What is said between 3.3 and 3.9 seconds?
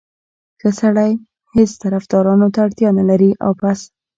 او بس.